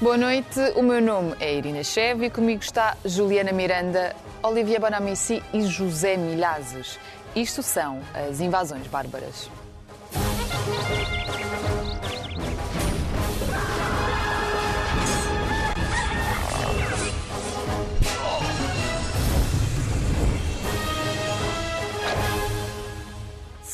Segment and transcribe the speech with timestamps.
[0.00, 5.42] Boa noite, o meu nome é Irina Chev e comigo está Juliana Miranda, Olivia Bonamici
[5.52, 7.00] e José Milhazes.
[7.34, 9.50] Isto são as invasões bárbaras.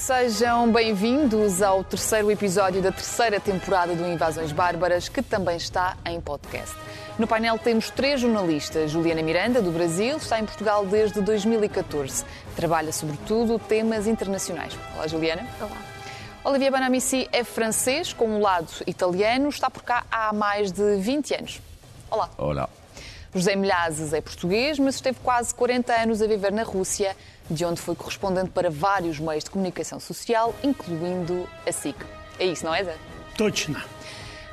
[0.04, 6.20] Sejam bem-vindos ao terceiro episódio da terceira temporada do Invasões Bárbaras, que também está em
[6.20, 6.76] podcast.
[7.18, 8.90] No painel temos três jornalistas.
[8.90, 12.22] Juliana Miranda, do Brasil, está em Portugal desde 2014.
[12.54, 14.76] Trabalha sobretudo temas internacionais.
[14.94, 15.48] Olá, Juliana.
[15.58, 15.78] Olá.
[16.44, 21.34] Olivier Banamici é francês, com um lado italiano, está por cá há mais de 20
[21.34, 21.62] anos.
[22.10, 22.28] Olá.
[22.36, 22.68] Olá.
[23.34, 27.16] José Milhazes é português, mas esteve quase 40 anos a viver na Rússia,
[27.49, 31.95] de onde foi correspondente para vários meios de comunicação social, incluindo a SIC.
[32.39, 32.95] É isso, não é, Zé?
[33.37, 33.81] Точно.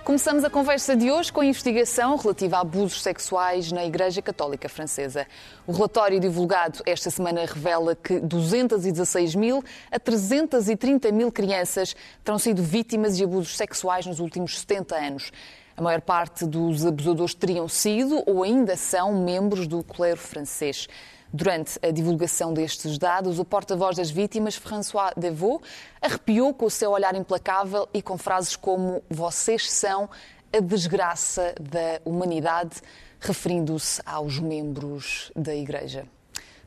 [0.07, 4.69] Começamos a conversa de hoje com a investigação relativa a abusos sexuais na Igreja Católica
[4.69, 5.27] Francesa.
[5.67, 12.63] O relatório divulgado esta semana revela que 216 mil a 330 mil crianças terão sido
[12.63, 15.33] vítimas de abusos sexuais nos últimos 70 anos.
[15.77, 20.87] A maior parte dos abusadores teriam sido ou ainda são membros do clero francês.
[21.34, 25.66] Durante a divulgação destes dados, o porta-voz das vítimas, François Devaux,
[26.02, 30.10] arrepiou com o seu olhar implacável e com frases como Vocês são
[30.52, 32.82] a desgraça da humanidade,
[33.22, 36.06] referindo-se aos membros da Igreja.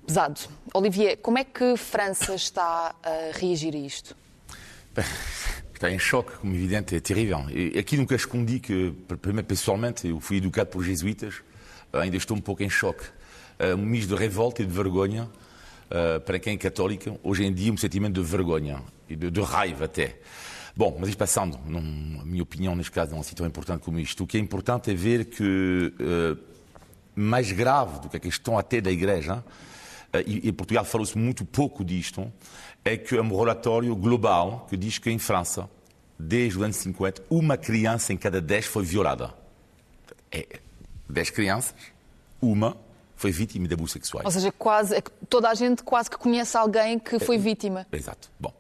[0.07, 0.41] Pesado.
[0.73, 4.17] Olivier, como é que França está a reagir a isto?
[5.75, 7.41] Está em choque, como evidente, é terrível.
[7.79, 8.95] Aqui nunca escondi que,
[9.47, 11.35] pessoalmente, eu fui educado por jesuítas,
[11.93, 13.05] ainda estou um pouco em choque.
[13.77, 15.31] Um misto de revolta e de vergonha,
[15.91, 19.41] uh, para quem é católica, hoje em dia um sentimento de vergonha e de, de
[19.41, 20.17] raiva até.
[20.77, 21.79] Bom, mas isto passando, não,
[22.21, 24.25] a minha opinião neste caso não é assim tão importante como isto.
[24.25, 26.37] O que é importante é ver que, uh,
[27.15, 31.45] mais grave do que a questão até da Igreja, uh, e em Portugal falou-se muito
[31.45, 32.31] pouco disto,
[32.85, 35.71] é que é um relatório global que diz que em França,
[36.19, 39.33] desde os anos 50, uma criança em cada 10 foi violada.
[40.31, 40.59] É,
[41.09, 41.75] 10 crianças,
[42.43, 42.77] uma
[43.25, 44.27] foi vítima de abusos sexuais.
[44.27, 47.87] Ou seja, quase, toda a gente quase que conhece alguém que foi vítima.
[47.91, 48.31] Exato.
[48.39, 48.53] Bom,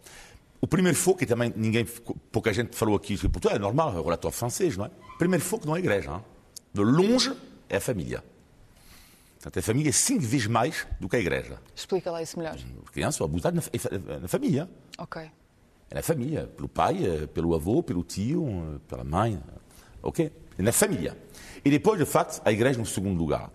[0.58, 1.84] o primeiro foco, e também ninguém,
[2.32, 3.14] pouca gente falou aqui,
[3.50, 4.90] é normal, é o relatório francês, não é?
[5.14, 6.12] O primeiro foco não é a igreja.
[6.12, 6.24] Hein?
[6.72, 7.36] De longe
[7.68, 8.24] é a família.
[9.34, 11.58] Portanto, a família é cinco vezes mais do que a igreja.
[11.76, 12.54] Explica lá isso melhor.
[12.54, 13.70] As crianças são abusadas
[14.08, 14.66] na, na família.
[14.96, 15.30] Ok.
[15.90, 16.46] É na família.
[16.46, 19.38] Pelo pai, pelo avô, pelo tio, pela mãe.
[20.02, 20.32] Ok?
[20.58, 21.14] É na família.
[21.62, 23.50] E depois, de facto, a igreja no segundo lugar.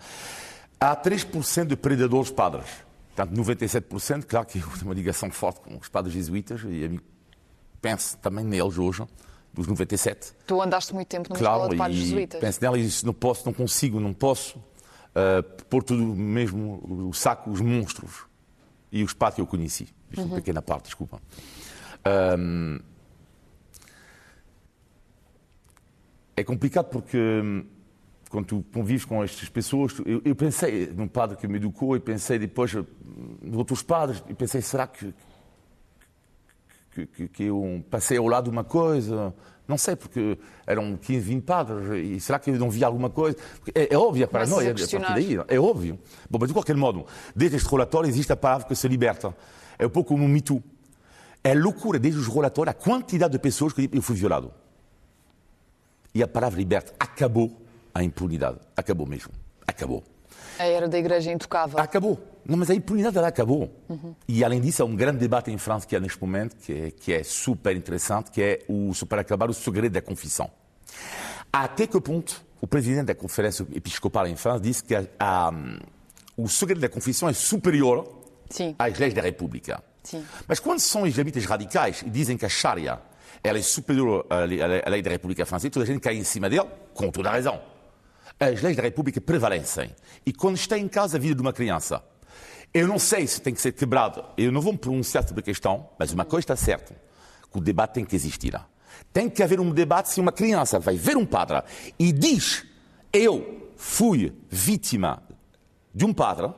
[0.79, 2.66] Há 3% de predadores padres.
[3.16, 7.00] Portanto, 97%, claro que eu tenho uma ligação forte com os padres jesuítas e
[7.81, 9.06] penso também neles hoje,
[9.53, 10.34] dos 97.
[10.45, 12.40] Tu andaste muito tempo numa claro, escola de padres e jesuítas.
[12.40, 17.13] penso nelas e disse, não posso, não consigo, não posso uh, pôr tudo mesmo o
[17.13, 18.25] saco, os monstros
[18.91, 19.90] e os padres que eu conheci.
[20.09, 21.22] Isto é uma pequena parte, desculpa.
[22.38, 22.79] Um,
[26.35, 27.66] é complicado porque hum,
[28.29, 32.00] quando tu convives com estas pessoas, eu, eu, pensei num padre que me educou e
[32.00, 35.12] pensei depois em outros padres e pensei, será que,
[36.94, 39.34] que, que, que eu passei ao lado de uma coisa?
[39.67, 43.35] Não sei, porque eram 15, 20 padres e será que eu não vi alguma coisa?
[43.73, 45.97] É, é óbvio a paranoia, a partir daí, é óbvio.
[46.29, 49.35] Bom, mas de qualquer modo, desde este relatório existe a palavra que se liberta.
[49.78, 50.61] É um pouco como um mito.
[51.44, 54.51] É loucura desde os relatórios a quantidade de pessoas que eu fui violado.
[56.13, 58.57] E a palavra liberta acabou a impunidade.
[58.75, 59.31] Acabou mesmo.
[59.67, 60.03] Acabou.
[60.57, 61.79] A era da igreja intocável.
[61.79, 62.19] Acabou.
[62.45, 63.72] Não, mas a impunidade ela acabou.
[63.88, 64.16] Uhum.
[64.27, 66.91] E além disso, há um grande debate em França que há neste momento, que é,
[66.91, 70.49] que é super interessante, que é o, para acabar o segredo da confissão.
[71.51, 75.51] Até que ponto o presidente da Conferência Episcopal em França disse que a, a,
[76.35, 78.07] o segredo da confissão é superior
[78.49, 78.75] Sim.
[78.78, 79.81] às leis da República.
[80.03, 80.25] Sim.
[80.47, 82.99] Mas quando são islamitas radicais e dizem que a Sharia
[83.44, 86.23] ela é superior à lei, à lei da República Francesa, toda a gente cai em
[86.23, 87.61] cima dele, com toda a razão.
[88.40, 89.94] As leis da República prevalecem.
[90.26, 92.02] E quando está em casa a vida de uma criança,
[92.74, 95.44] eu não sei se tem que ser quebrado, eu não vou me pronunciar sobre a
[95.44, 96.96] questão, mas uma coisa está certa,
[97.52, 98.59] que o debate tem que existir.
[99.12, 101.62] Tem que haver um debate se uma criança vai ver um padre
[101.97, 102.66] e diz,
[103.12, 105.24] eu fui vítima
[105.94, 106.53] de um padre,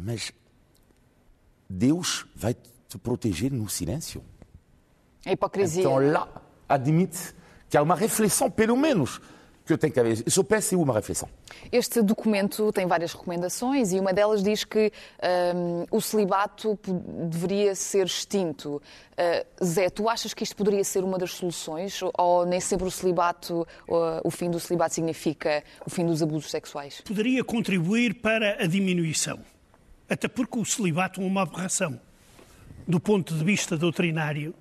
[0.00, 0.32] mas
[1.68, 2.54] Deus vai
[2.88, 4.24] te proteger no silêncio.
[5.24, 5.82] A hipocrisia.
[5.82, 6.28] Então lá,
[6.68, 7.34] admite
[7.68, 9.20] que há uma reflexão, pelo menos,
[9.64, 10.22] que eu tenho que haver.
[10.24, 11.28] Eu só peço uma reflexão.
[11.72, 14.92] Este documento tem várias recomendações e uma delas diz que
[15.56, 16.78] um, o celibato
[17.30, 18.82] deveria ser extinto.
[19.12, 22.90] Uh, Zé, tu achas que isto poderia ser uma das soluções ou nem sempre o
[22.90, 27.00] celibato, uh, o fim do celibato significa o fim dos abusos sexuais?
[27.00, 29.40] Poderia contribuir para a diminuição,
[30.08, 31.98] até porque o celibato é uma aberração.
[32.86, 34.54] Do ponto de vista doutrinário,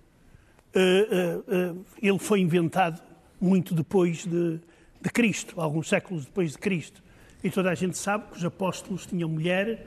[0.74, 3.02] uh, ele foi inventado
[3.42, 4.62] muito depois de
[5.04, 7.04] de Cristo, alguns séculos depois de Cristo.
[7.44, 9.86] E toda a gente sabe que os apóstolos tinham mulher,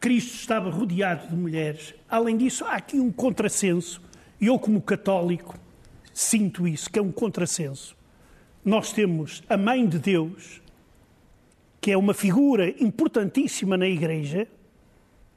[0.00, 1.94] Cristo estava rodeado de mulheres.
[2.08, 4.02] Além disso, há aqui um contrassenso,
[4.40, 5.56] e eu, como católico,
[6.12, 7.96] sinto isso, que é um contrassenso.
[8.64, 10.60] Nós temos a Mãe de Deus,
[11.80, 14.48] que é uma figura importantíssima na Igreja,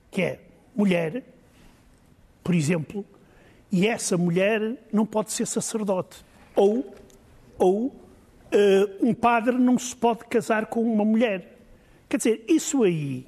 [0.09, 0.39] que é
[0.75, 1.23] mulher,
[2.43, 3.05] por exemplo,
[3.71, 6.25] e essa mulher não pode ser sacerdote.
[6.55, 6.95] Ou,
[7.59, 8.04] ou
[9.01, 11.55] um padre não se pode casar com uma mulher.
[12.07, 13.25] Quer dizer, isso aí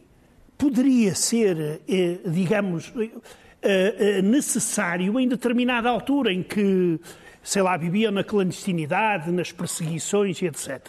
[0.58, 7.00] poderia ser, uh, digamos, uh, necessário em determinada altura em que,
[7.44, 10.86] sei lá, viviam na clandestinidade, nas perseguições e etc.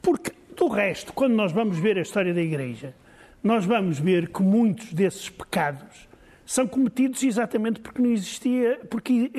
[0.00, 2.94] Porque, do resto, quando nós vamos ver a história da Igreja,
[3.42, 6.08] nós vamos ver que muitos desses pecados
[6.44, 9.30] são cometidos exatamente porque não existia, porque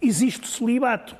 [0.00, 1.16] existe o celibato.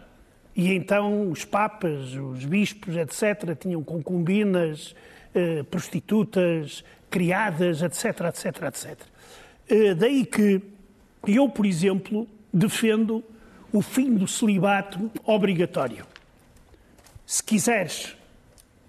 [0.54, 4.94] E então os papas, os bispos, etc., tinham concubinas,
[5.34, 8.98] eh, prostitutas, criadas, etc., etc., etc.
[9.96, 10.60] Daí que
[11.26, 13.24] eu, por exemplo, defendo
[13.72, 16.04] o fim do celibato obrigatório.
[17.24, 18.14] Se quiseres,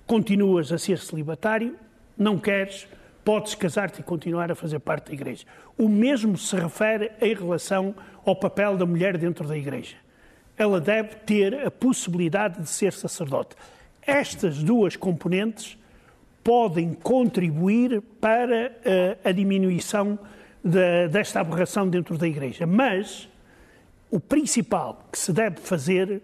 [0.06, 1.78] continuas a ser celibatário,
[2.18, 2.88] não queres,
[3.24, 5.46] podes casar-te e continuar a fazer parte da Igreja.
[5.78, 7.96] O mesmo se refere em relação
[8.26, 10.03] ao papel da mulher dentro da Igreja
[10.58, 13.56] ela deve ter a possibilidade de ser sacerdote.
[14.02, 15.78] Estas duas componentes
[16.44, 20.20] podem contribuir para uh, a diminuição
[20.64, 22.68] de, desta aberração dentro da Igreja.
[22.68, 23.30] Mas
[24.12, 26.22] o principal que se deve fazer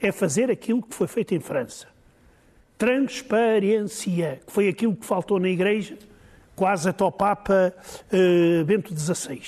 [0.00, 1.86] é fazer aquilo que foi feito em França.
[2.76, 5.96] Transparência, que foi aquilo que faltou na Igreja,
[6.54, 7.72] quase até ao Papa
[8.12, 9.40] uh, Bento XVI.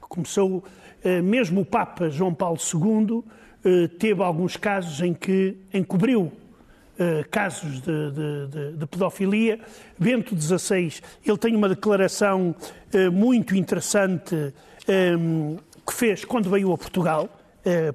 [0.00, 3.39] Começou, uh, mesmo o Papa João Paulo II, eh,
[3.98, 6.32] teve alguns casos em que encobriu
[6.98, 9.58] eh, casos de, de, de, de, pedofilia.
[9.98, 12.54] Bento XVI, ele tem uma declaração
[12.92, 14.52] eh, muito interessante
[15.86, 17.28] que fez quando veio a Portugal,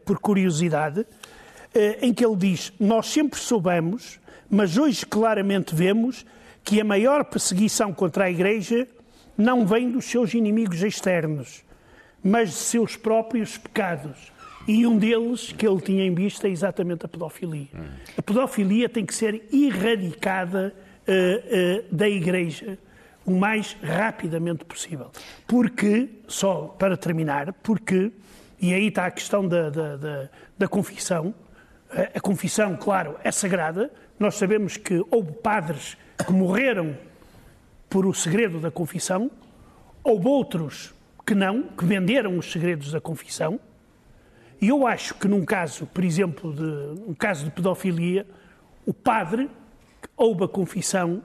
[0.05, 1.05] por curiosidade,
[2.01, 4.19] em que ele diz: Nós sempre soubemos,
[4.49, 6.25] mas hoje claramente vemos
[6.63, 8.87] que a maior perseguição contra a Igreja
[9.37, 11.63] não vem dos seus inimigos externos,
[12.23, 14.31] mas de seus próprios pecados.
[14.67, 17.67] E um deles que ele tinha em vista é exatamente a pedofilia.
[18.17, 20.73] A pedofilia tem que ser erradicada
[21.07, 22.77] uh, uh, da Igreja
[23.25, 25.11] o mais rapidamente possível.
[25.47, 28.11] Porque, só para terminar, porque,
[28.61, 31.33] e aí está a questão da, da, da, da confissão,
[32.13, 33.91] a confissão, claro, é sagrada.
[34.19, 36.97] Nós sabemos que houve padres que morreram
[37.89, 39.31] por o segredo da confissão,
[40.03, 40.93] houve outros
[41.25, 43.59] que não, que venderam os segredos da confissão.
[44.65, 48.25] E eu acho que num caso, por exemplo, de um caso de pedofilia,
[48.83, 49.47] o padre
[50.01, 51.21] que houve a confissão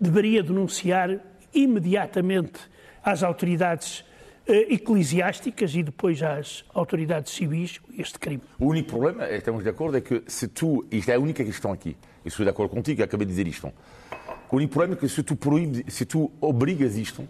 [0.00, 1.20] deveria denunciar
[1.52, 2.58] imediatamente
[3.04, 4.02] às autoridades
[4.48, 8.40] eh, eclesiásticas e depois às autoridades civis este crime.
[8.58, 11.70] O único problema, estamos de acordo, é que se tu, isto é a única questão
[11.70, 11.94] aqui,
[12.24, 13.70] eu estou de acordo contigo, acabei de dizer isto,
[14.50, 17.28] o único problema é que se tu proíbes, se tu obrigas isto,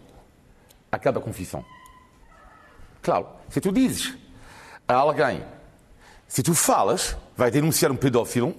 [0.93, 1.65] acaba a confissão.
[3.03, 4.17] Claro, se tu dizes,
[4.87, 5.43] a alguém,
[6.29, 8.55] se tu falas, vai denunciar um pedófilo,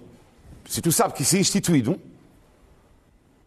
[0.67, 1.99] se tu sabes que isso é instituído,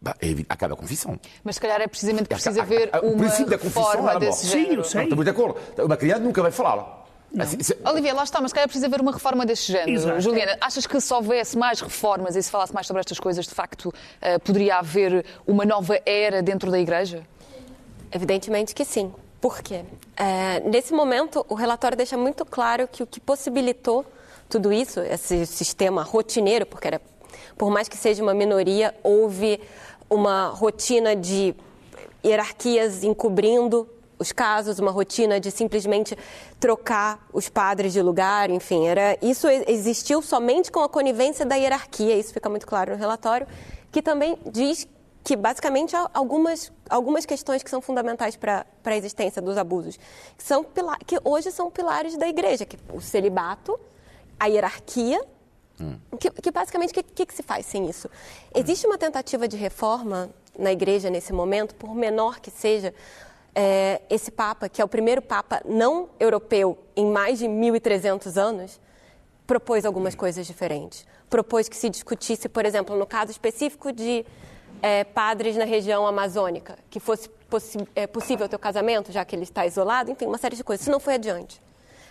[0.00, 1.18] bah, é, acaba a confissão.
[1.42, 4.70] Mas se calhar é precisamente preciso haver uma reforma é desse género.
[4.70, 5.02] Sim, eu sei.
[5.04, 5.58] Estamos de acordo.
[5.78, 7.06] Uma criança nunca vai falar.
[7.38, 7.76] Assim, se...
[7.84, 9.90] Olivia, lá está, mas se calhar é preciso haver uma reforma deste género.
[9.90, 10.20] Exato.
[10.20, 13.54] Juliana, achas que se houvesse mais reformas e se falasse mais sobre estas coisas, de
[13.54, 17.22] facto, uh, poderia haver uma nova era dentro da Igreja?
[18.10, 19.12] Evidentemente que sim.
[19.40, 19.84] Por quê?
[20.16, 24.04] É, nesse momento, o relatório deixa muito claro que o que possibilitou
[24.48, 27.00] tudo isso, esse sistema rotineiro, porque era,
[27.56, 29.60] por mais que seja uma minoria, houve
[30.10, 31.54] uma rotina de
[32.24, 36.18] hierarquias encobrindo os casos, uma rotina de simplesmente
[36.58, 42.16] trocar os padres de lugar, enfim, era isso existiu somente com a conivência da hierarquia,
[42.16, 43.46] isso fica muito claro no relatório,
[43.92, 44.88] que também diz
[45.22, 49.98] que basicamente algumas, algumas questões que são fundamentais para a existência dos abusos,
[50.36, 50.64] que, são
[51.06, 53.78] que hoje são pilares da igreja, que o celibato,
[54.38, 55.20] a hierarquia
[55.80, 55.96] Hum.
[56.18, 58.10] Que, que, basicamente, o que, que, que se faz sem isso?
[58.54, 60.28] Existe uma tentativa de reforma
[60.58, 62.92] na igreja nesse momento, por menor que seja,
[63.54, 68.80] é, esse Papa, que é o primeiro Papa não europeu em mais de 1.300 anos,
[69.46, 71.06] propôs algumas coisas diferentes.
[71.30, 74.26] Propôs que se discutisse, por exemplo, no caso específico de
[74.82, 77.28] é, padres na região amazônica, que fosse
[77.94, 80.82] é, possível ter o casamento, já que ele está isolado, enfim, uma série de coisas.
[80.82, 81.60] Isso não foi adiante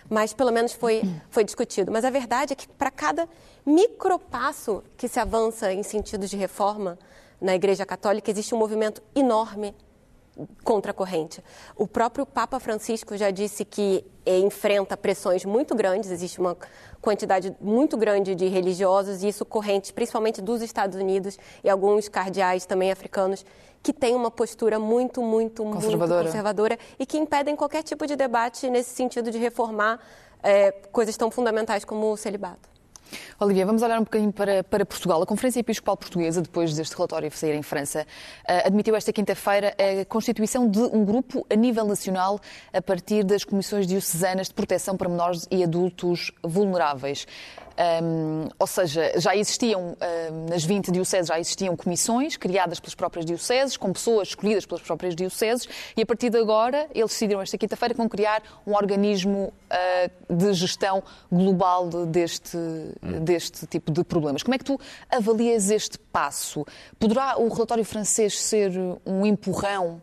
[0.08, 1.92] mas pelo menos foi, foi discutido.
[1.92, 3.28] Mas a verdade é que para cada
[3.64, 6.98] micropasso que se avança em sentido de reforma
[7.40, 9.74] na Igreja Católica, existe um movimento enorme
[10.62, 11.42] contra a corrente.
[11.76, 16.56] O próprio Papa Francisco já disse que enfrenta pressões muito grandes, existe uma
[17.00, 22.66] quantidade muito grande de religiosos, e isso corrente principalmente dos Estados Unidos e alguns cardeais
[22.66, 23.44] também africanos,
[23.82, 26.14] que têm uma postura muito, muito, conservadora.
[26.14, 30.00] muito conservadora e que impedem qualquer tipo de debate nesse sentido de reformar
[30.42, 32.68] é, coisas tão fundamentais como o celibato.
[33.40, 35.22] Olivia, vamos olhar um bocadinho para, para, Portugal.
[35.22, 38.06] A Conferência Episcopal Portuguesa, depois deste relatório sair em França,
[38.46, 42.40] eh, admitiu esta quinta-feira a constituição de um grupo a nível nacional
[42.72, 47.26] a partir das comissões diocesanas de proteção para menores e adultos vulneráveis.
[47.78, 49.96] Um, ou seja, já existiam,
[50.32, 54.82] um, nas 20 dioceses, já existiam comissões criadas pelas próprias dioceses, com pessoas escolhidas pelas
[54.82, 58.74] próprias dioceses, e a partir de agora, eles decidiram esta quinta-feira que vão criar um
[58.74, 63.22] organismo uh, de gestão global de, deste, hum.
[63.22, 64.42] deste tipo de problemas.
[64.42, 66.66] Como é que tu avalias este passo?
[66.98, 68.72] Poderá o relatório francês ser
[69.06, 70.02] um empurrão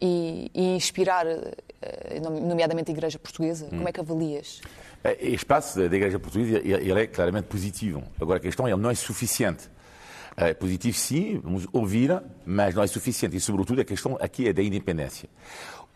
[0.00, 3.66] e, e inspirar, uh, nomeadamente a Igreja Portuguesa?
[3.66, 3.78] Hum.
[3.78, 4.60] Como é que avalias?
[5.06, 8.02] É, este passo da Igreja Portuguesa ele é claramente positivo.
[8.20, 9.70] Agora, a questão é ele não é suficiente.
[10.36, 13.36] É positivo, sim, vamos ouvir, mas não é suficiente.
[13.36, 15.28] E, sobretudo, a questão aqui é da independência.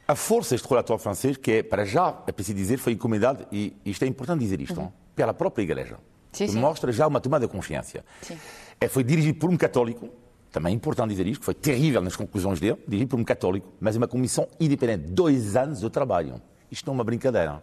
[0.06, 3.76] A força deste relatório francês, que é, para já, é preciso dizer, foi encomendado, e
[3.84, 4.90] isto é importante dizer isto, uhum.
[5.14, 5.98] pela própria Igreja.
[6.32, 6.60] Sim, que sim.
[6.60, 8.04] mostra já uma tomada de consciência.
[8.22, 8.38] Sim.
[8.80, 10.08] É, foi dirigido por um católico,
[10.52, 13.96] também é importante dizer isto, foi terrível nas conclusões dele, dirigido por um católico, mas
[13.96, 15.10] é uma comissão independente.
[15.10, 16.40] Dois anos de trabalho.
[16.70, 17.60] Isto não é uma brincadeira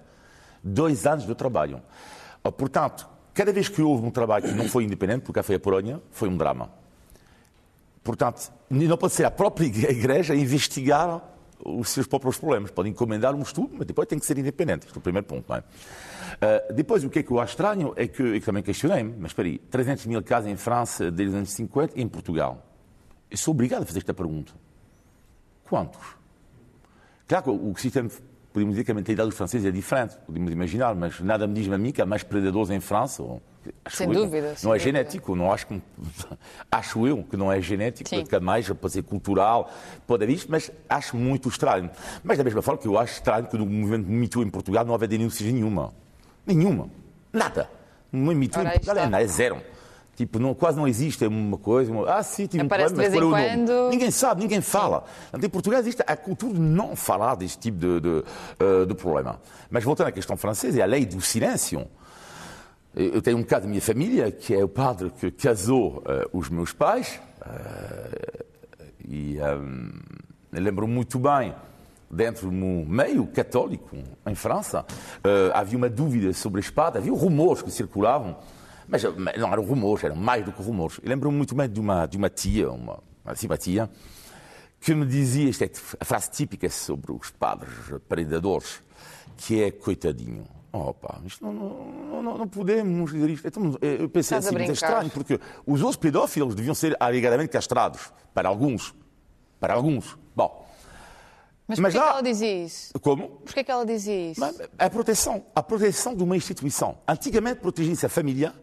[0.64, 1.82] dois anos de trabalho.
[2.44, 5.60] Ah, portanto, cada vez que houve um trabalho que não foi independente, porque foi a
[5.60, 6.72] Polónia, foi um drama.
[8.04, 11.22] Portanto, não pode ser a própria Igreja a investigar
[11.64, 12.72] os seus próprios problemas.
[12.72, 14.86] Pode encomendar um estudo, mas depois tem que ser independente.
[14.86, 15.46] Este é o primeiro ponto.
[15.48, 15.60] Não é?
[15.60, 19.32] Uh, depois, o que é que eu acho estranho é que, eu também questionei-me, mas
[19.32, 22.66] espera aí, 300 mil casos em França desde os anos 50 e em Portugal.
[23.30, 24.54] Eu sou obrigado a fazer esta pergunta.
[25.64, 26.16] Quantos?
[27.28, 28.10] Claro que o sistema
[28.58, 31.72] podemos dizer que a mentalidade dos franceses é diferente, podemos imaginar, mas nada me diz
[31.72, 33.24] a mim que há mais predadores em França.
[33.88, 34.56] sem eu, dúvida.
[34.64, 34.80] Não é dúvida.
[34.80, 35.82] genético, não acho que,
[36.72, 38.26] acho eu que não é genético, Sim.
[38.26, 39.72] que é mais pode ser cultural,
[40.08, 41.92] pode haver isto, mas acho muito estranho.
[42.24, 44.84] Mas da mesma forma que eu acho estranho que no movimento Me Too em Portugal
[44.84, 45.94] não houve denúncias nenhuma.
[46.44, 46.90] Nenhuma.
[47.32, 47.70] Nada.
[48.12, 49.62] No Me Too em Portugal é, é zero.
[50.18, 51.92] Tipo, não, quase não existe uma coisa.
[51.92, 53.70] Uma, ah, sim, tive Aparece um problema, mas quando...
[53.70, 53.90] nome.
[53.92, 55.06] Ninguém sabe, ninguém fala.
[55.28, 58.96] Então, em Portugal existe a cultura de não falar deste tipo de, de, uh, de
[58.96, 59.40] problema.
[59.70, 61.88] Mas voltando à questão francesa, é a lei do silêncio.
[62.96, 66.50] Eu tenho um caso da minha família, que é o padre que casou uh, os
[66.50, 67.22] meus pais.
[67.40, 68.44] Uh,
[69.08, 69.92] e um,
[70.52, 71.54] lembro muito bem,
[72.10, 73.96] dentro do meio católico
[74.26, 74.84] em França,
[75.54, 78.36] havia uma dúvida sobre a espada, havia rumores que circulavam
[78.88, 81.00] mas não eram rumores, eram mais do que rumores.
[81.04, 83.90] Eu lembro-me muito bem de uma, de uma tia, uma, uma simpatia,
[84.80, 87.74] que me dizia, esta é a frase típica sobre os padres
[88.08, 88.82] predadores,
[89.36, 90.46] que é coitadinho.
[90.72, 93.48] Opa, isto não, não, não, não, podemos dizer isto.
[93.48, 98.12] Então, eu pensei Estás assim, é estranho, porque os outros pedófilos deviam ser alegadamente castrados,
[98.34, 98.94] para alguns.
[99.60, 100.18] Para alguns.
[100.36, 100.66] Bom.
[101.68, 102.12] Mas, mas porquê lá...
[102.12, 103.00] que ela dizia isso?
[103.00, 103.30] Como?
[103.30, 104.42] Porquê que ela dizia isso?
[104.78, 105.46] A proteção.
[105.54, 106.98] A proteção de uma instituição.
[107.08, 108.54] Antigamente protegia-se a família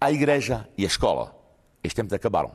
[0.00, 1.34] a igreja e a escola.
[1.82, 2.52] Estes tempos acabaram.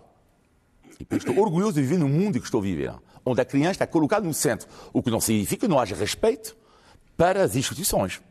[0.99, 2.93] E estou orgulhoso de viver no mundo que estou a viver,
[3.25, 6.55] onde a criança está colocada no centro, o que não significa que não haja respeito
[7.17, 8.21] para as instituições.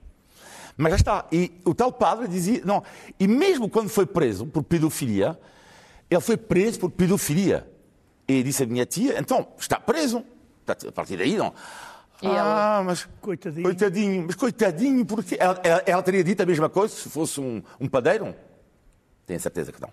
[0.77, 1.27] Mas já está.
[1.31, 2.83] E o tal padre dizia, não,
[3.19, 5.39] e mesmo quando foi preso por pedofilia,
[6.11, 7.69] ele foi preso por pedofilia.
[8.27, 10.25] E disse a minha tia, então, está preso.
[10.67, 11.53] A partir daí, não.
[12.23, 12.79] E ela...
[12.79, 13.65] Ah, mas coitadinho.
[13.65, 14.25] coitadinho.
[14.27, 17.89] Mas coitadinho, porque ela, ela, ela, teria dito a mesma coisa se fosse um, um
[17.89, 18.35] padeiro?
[19.27, 19.91] Tenho certeza que não.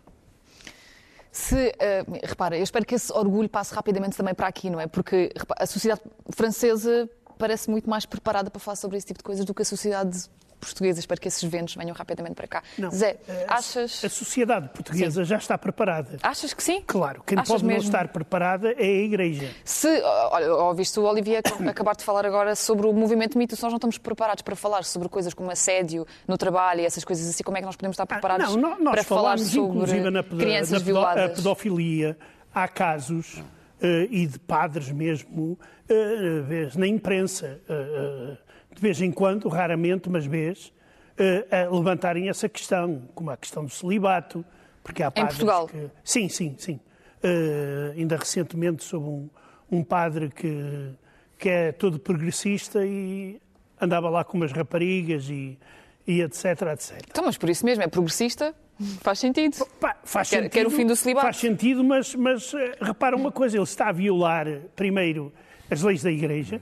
[1.31, 4.87] Se, uh, repara, eu espero que esse orgulho passe rapidamente também para aqui, não é?
[4.87, 9.23] Porque repara, a sociedade francesa parece muito mais preparada para falar sobre esse tipo de
[9.23, 10.99] coisas do que a sociedade portuguesa.
[10.99, 12.63] Espero que esses ventos venham rapidamente para cá.
[12.77, 12.91] Não.
[12.91, 16.17] Zé, A- achas, A sociedade portuguesa já está preparada.
[16.21, 16.83] achas que sim?
[16.85, 17.83] Claro, quem Achas pode não mesmo?
[17.85, 19.49] estar preparada é a Igreja.
[19.63, 19.87] Se,
[20.31, 23.71] olha, ouviste o Olivier acabar de falar agora sobre o movimento Me Too, se nós
[23.71, 27.43] não estamos preparados para falar sobre coisas como assédio no trabalho e essas coisas assim,
[27.43, 30.23] como é que nós podemos estar preparados Ah, não, nó- nós para falar sobre na,
[30.23, 31.23] crianças na violadas?
[31.31, 32.17] a pedofilia.
[32.53, 33.41] Há casos
[33.81, 35.57] eh, e de padres mesmo,
[36.47, 38.37] vês na imprensa, eh,
[38.79, 40.71] de vez em quando, raramente, mas vês,
[41.17, 44.43] eh, a levantarem essa questão, como a questão do celibato.
[44.81, 45.67] Porque há padres Portugal?
[45.67, 45.89] Que...
[46.01, 46.79] Sim, sim, sim.
[47.21, 49.29] Eh, ainda recentemente soube um,
[49.69, 50.91] um padre que,
[51.37, 53.39] que é todo progressista e
[53.81, 55.59] andava lá com umas raparigas e,
[56.07, 57.03] e etc, etc.
[57.09, 58.55] Então, mas por isso mesmo, é progressista,
[59.01, 59.57] faz sentido.
[59.79, 61.25] Pá, faz Quer- sentido, quer o fim do celibato.
[61.25, 65.33] Faz sentido, mas, mas eh, repara uma coisa, ele está a violar, primeiro,
[65.69, 66.61] as leis da Igreja.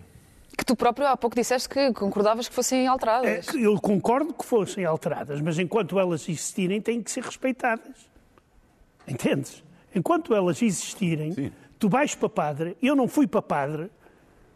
[0.57, 3.45] Que tu próprio há pouco disseste que concordavas que fossem É, alteradas.
[3.49, 8.09] que Eu concordo que fossem alteradas, mas enquanto elas existirem, têm que ser respeitadas.
[9.07, 9.63] Entendes?
[9.95, 11.51] Enquanto elas existirem, Sim.
[11.79, 13.89] tu vais para padre, eu não fui para padre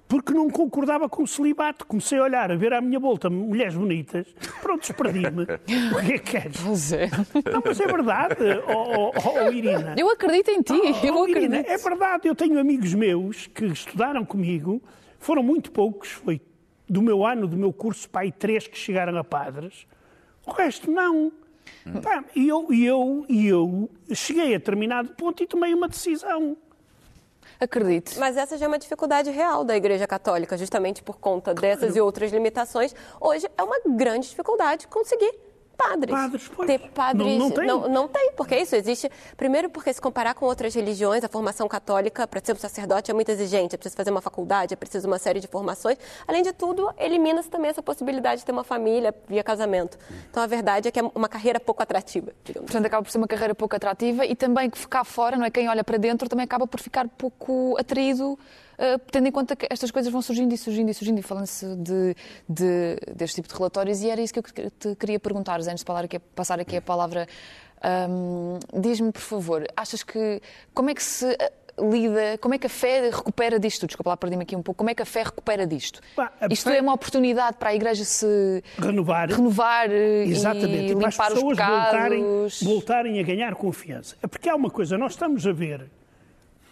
[0.08, 1.86] porque não concordava com o celibato.
[1.86, 4.28] Comecei a olhar, a ver à minha volta mulheres bonitas,
[4.62, 5.44] pronto, perdi-me.
[5.44, 6.58] O que é que queres?
[6.62, 7.08] Pois é.
[7.50, 8.36] Não, mas é verdade,
[8.68, 9.96] oh, oh, oh, Irina.
[9.98, 10.74] Eu acredito em ti,
[11.06, 11.70] eu Oh, Irina, acredito.
[11.72, 14.82] é verdade, eu tenho amigos meus que estudaram comigo,
[15.22, 16.42] foram muito poucos, foi
[16.90, 19.88] do meu ano, do meu curso, pai, três que chegaram a padres,
[20.46, 21.32] o resto não.
[22.04, 26.58] Pá, E eu, e eu, e eu cheguei a determinado ponto e tomei uma decisão.
[27.60, 28.20] Acredito.
[28.20, 32.02] Mas essa já é uma dificuldade real da Igreja Católica, justamente por conta dessas e
[32.02, 32.94] outras limitações.
[33.20, 35.34] Hoje é uma grande dificuldade conseguir
[35.78, 36.12] padres.
[36.14, 36.68] Padres, pois.
[36.68, 37.38] Ter padres.
[37.38, 37.66] Não- não tem.
[37.68, 39.10] Não, não tem, porque isso existe.
[39.36, 43.14] Primeiro, porque se comparar com outras religiões, a formação católica, para ser um sacerdote, é
[43.14, 43.76] muito exigente.
[43.76, 45.98] É preciso fazer uma faculdade, é preciso uma série de formações.
[46.28, 49.98] Além de tudo, elimina-se também essa possibilidade de ter uma família via casamento.
[50.30, 52.68] Então, a verdade é que é uma carreira pouco atrativa, digamos.
[52.70, 55.50] Portanto, acaba por ser uma carreira pouco atrativa e também que ficar fora, não é?
[55.52, 58.38] Quem olha para dentro também acaba por ficar pouco atraído,
[59.12, 62.16] tendo em conta que estas coisas vão surgindo e surgindo e surgindo e falando-se de,
[62.50, 64.02] de- deste tipo de relatórios.
[64.02, 67.28] E era isso que eu te queria perguntar, Zé, antes de passar aqui a palavra.
[68.74, 70.42] Diz-me, por favor, achas que.
[70.74, 73.88] Como é que se eh, lida, como é que a fé recupera disto?
[73.88, 74.78] Desculpa lá, perdi-me aqui um pouco.
[74.78, 76.00] Como é que a fé recupera disto?
[76.18, 79.30] A Isto fé- é uma oportunidade para a Igreja se Renovar.
[79.30, 82.64] renovar eh, Exatamente, e para as limpar os pessoas voltarem, pecados.
[82.64, 84.16] voltarem a ganhar confiança.
[84.22, 85.90] É porque há uma coisa, nós estamos a ver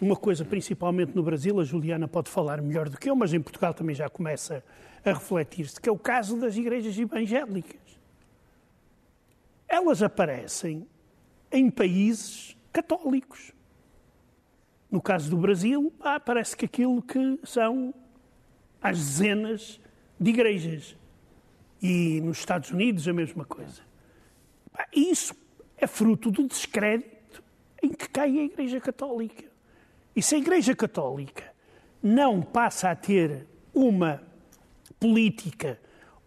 [0.00, 3.40] uma coisa, principalmente no Brasil, a Juliana pode falar melhor do que eu, mas em
[3.40, 4.64] Portugal também já começa
[5.04, 7.80] a refletir-se, que é o caso das igrejas evangélicas.
[9.68, 10.86] Elas aparecem
[11.52, 13.52] em países católicos.
[14.90, 17.94] No caso do Brasil, ah, parece que aquilo que são
[18.80, 19.78] as dezenas
[20.18, 20.96] de igrejas.
[21.82, 23.82] E nos Estados Unidos a mesma coisa.
[24.92, 25.34] Isso
[25.76, 27.42] é fruto do descrédito
[27.82, 29.49] em que cai a Igreja Católica.
[30.14, 31.44] E se a Igreja Católica
[32.02, 34.22] não passa a ter uma
[34.98, 35.78] política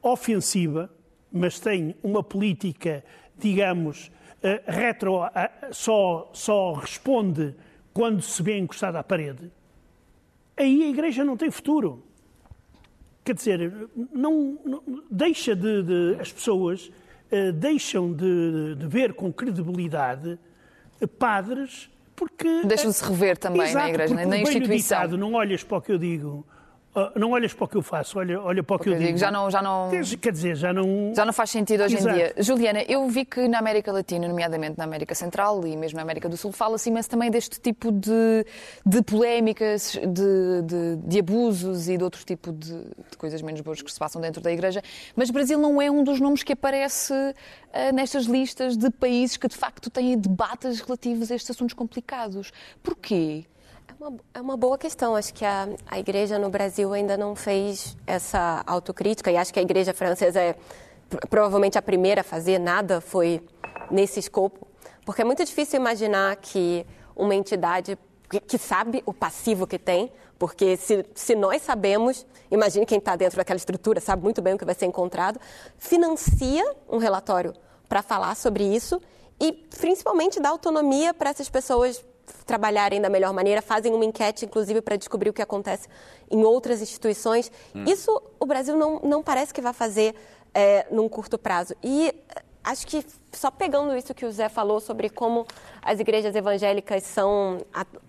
[0.01, 0.89] ofensiva,
[1.31, 3.03] mas tem uma política,
[3.37, 7.55] digamos, eh, retro, ah, só, só responde
[7.93, 9.51] quando se vê encostada à parede,
[10.57, 12.03] aí a Igreja não tem futuro.
[13.23, 16.91] Quer dizer, não, não- deixa de, de- as pessoas
[17.31, 20.37] eh, deixam de, de ver com credibilidade
[20.99, 21.89] eh, padres
[22.27, 24.97] porque Deixam de se rever também na Exato, igreja, na o velho instituição.
[24.97, 26.45] ditado, não olhas para o que eu digo,
[27.15, 29.07] não olhas para o que eu faço, olha, olha para o que eu eu digo.
[29.07, 29.89] digo, já não- já não-
[30.21, 31.11] Quer- dizer, já não.
[31.15, 32.15] Já não faz sentido hoje Exato.
[32.15, 32.33] em dia.
[32.37, 36.29] Juliana, eu vi que na América Latina, nomeadamente na América Central e mesmo na América
[36.29, 38.45] do Sul, fala-se imenso também deste tipo de,
[38.85, 43.81] de polémicas, de, de- de abusos e de outro tipo de, de coisas menos boas
[43.81, 44.81] que se passam dentro da Igreja.
[45.15, 47.13] Mas Brasil não é um dos nomes que aparece
[47.73, 52.51] ah, nestas listas de países que de facto têm debates relativos a estes assuntos complicados.
[52.83, 53.45] Porquê?
[54.33, 55.15] É uma, boa questão.
[55.15, 59.59] Acho que a, a igreja no Brasil ainda não fez essa autocrítica e acho que
[59.59, 60.55] a igreja francesa é
[61.09, 62.59] pr- provavelmente a primeira a fazer.
[62.59, 63.41] Nada foi
[63.89, 64.67] nesse escopo.
[65.05, 66.85] Porque é muito difícil imaginar que
[67.15, 67.97] uma entidade
[68.29, 73.15] que, que sabe o passivo que tem, porque se, se nós sabemos, imagine quem está
[73.15, 75.39] dentro daquela estrutura, sabe muito bem o que vai ser encontrado,
[75.77, 77.53] financia um relatório
[77.87, 79.01] para falar sobre isso
[79.39, 82.03] e principalmente dá autonomia para essas pessoas
[82.45, 85.87] trabalharem da melhor maneira, fazem uma enquete, inclusive, para descobrir o que acontece
[86.29, 87.51] em outras instituições.
[87.87, 90.15] Isso o Brasil não, não parece que vai fazer
[90.53, 91.75] é, num curto prazo.
[91.83, 95.45] E eh, acho que só pegando isso que o Zé falou sobre como
[95.81, 97.59] as igrejas evangélicas são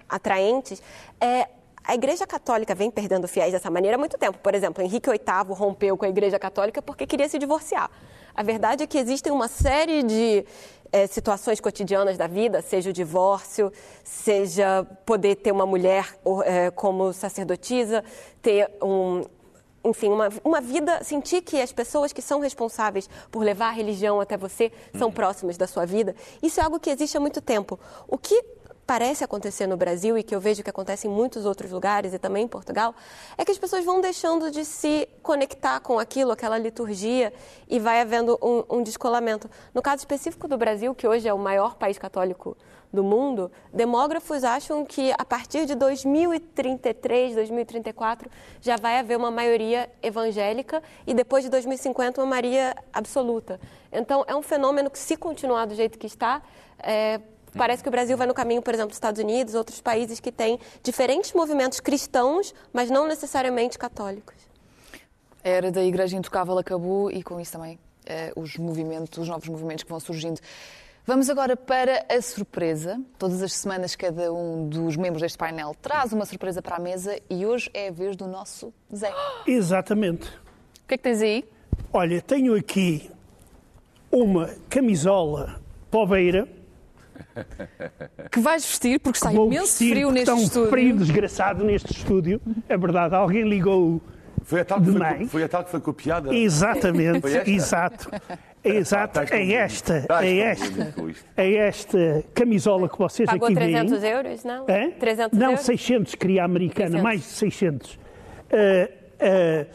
[0.09, 0.83] atraentes,
[1.21, 1.49] é,
[1.83, 4.39] a Igreja Católica vem perdendo fiéis dessa maneira há muito tempo.
[4.39, 7.91] Por exemplo, Henrique VIII rompeu com a Igreja Católica porque queria se divorciar.
[8.35, 10.45] A verdade é que existem uma série de
[10.91, 17.13] é, situações cotidianas da vida, seja o divórcio, seja poder ter uma mulher é, como
[17.13, 18.03] sacerdotisa,
[18.43, 19.23] ter um,
[19.85, 24.21] enfim, uma, uma vida, sentir que as pessoas que são responsáveis por levar a religião
[24.21, 26.17] até você são próximas da sua vida.
[26.43, 27.79] Isso é algo que existe há muito tempo.
[28.09, 28.43] O que
[28.87, 32.19] parece acontecer no Brasil e que eu vejo que acontece em muitos outros lugares e
[32.19, 32.95] também em Portugal,
[33.37, 37.33] é que as pessoas vão deixando de se conectar com aquilo, aquela liturgia,
[37.69, 39.51] e vai havendo um, um descolamento.
[39.73, 42.57] No caso específico do Brasil, que hoje é o maior país católico
[42.93, 49.91] do mundo, demógrafos acham que a partir de 2033, 2034, já vai haver uma maioria
[50.01, 53.61] evangélica e depois de 2050 uma maioria absoluta.
[53.91, 56.41] Então, é um fenômeno que, se continuar do jeito que está,
[56.79, 57.21] é,
[57.57, 60.33] Parece que o Brasil vai no caminho, por exemplo, dos Estados Unidos, outros países que
[60.33, 64.35] têm diferentes movimentos cristãos, mas não necessariamente católicos.
[65.45, 69.49] A era da Igreja Intocável acabou e com isso também eh, os movimentos, os novos
[69.49, 70.41] movimentos que vão surgindo.
[71.07, 72.99] Vamos agora para a surpresa.
[73.19, 77.21] Todas as semanas, cada um dos membros deste painel traz uma surpresa para a mesa
[77.29, 79.13] e hoje é a vez do nosso Zé.
[79.47, 80.27] Exatamente.
[80.27, 81.45] O que é que tens aí?
[81.93, 83.11] Olha, tenho aqui
[84.11, 86.49] uma camisola poveira
[88.31, 90.71] que vais vestir porque está imenso vestir, frio neste está um estúdio.
[90.71, 92.41] frio desgraçado neste estúdio.
[92.69, 94.01] É verdade, alguém ligou
[94.43, 96.35] Foi a tal que, foi, foi, a tal que foi copiada?
[96.35, 98.11] Exatamente, exato.
[98.67, 99.59] Exato, Estás é confundido.
[99.61, 100.95] esta, Estás é esta,
[101.37, 104.13] é esta camisola que vocês Pagou aqui 300 veem.
[104.15, 104.65] euros, não?
[104.67, 104.89] É?
[104.91, 105.65] 300 Não, euros?
[105.67, 107.03] 600 queria a americana, 600.
[107.03, 107.99] mais de 600.
[108.51, 108.89] Ah,
[109.21, 109.67] ah,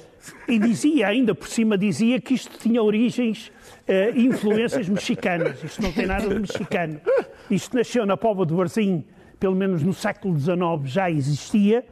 [0.48, 3.52] e dizia, ainda por cima, dizia que isto tinha origens,
[3.90, 5.64] ah, influências mexicanas.
[5.64, 7.02] Isto não tem nada de mexicano.
[7.50, 9.04] Isto nasceu na Póvoa de Varzim,
[9.40, 11.84] pelo menos no século XIX já existia,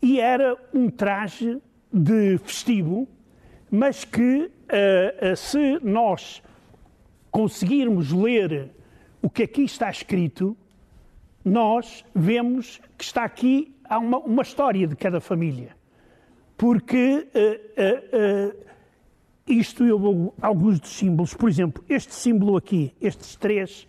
[0.00, 1.60] e era um traje
[1.92, 3.06] de festivo,
[3.70, 6.42] mas que, ah, ah, se nós
[7.30, 8.70] conseguirmos ler
[9.20, 10.56] o que aqui está escrito,
[11.44, 15.76] nós vemos que está aqui há uma, uma história de cada família.
[16.56, 18.54] Porque eh,
[19.48, 23.86] isto, eu vou, alguns dos símbolos, por exemplo, este símbolo aqui, estes três,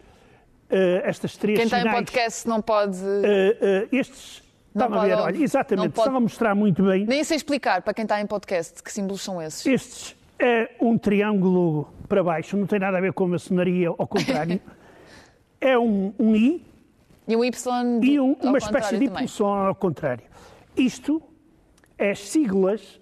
[0.69, 2.97] eh, estas três Quem está em sinais, podcast não pode.
[3.23, 4.43] eh, eh, estes,
[4.73, 7.05] estão a ver, olha, exatamente, pode- estão a mostrar muito bem.
[7.05, 9.65] Nem sei explicar para quem está em podcast que símbolos são esses.
[9.65, 14.07] Estes é um triângulo para baixo, não tem nada a ver com a maçonaria, ao
[14.07, 14.59] contrário.
[15.61, 16.65] é um, um I,
[17.27, 20.23] E um Y e um- uma espécie de impulsão ao contrário.
[20.75, 21.21] Isto
[21.97, 22.98] é as siglas